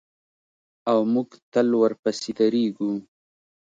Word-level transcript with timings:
او 0.89 0.99
موږ 1.13 1.29
ټول 1.51 1.69
ورپسې 1.81 2.31
درېږو. 2.39 2.91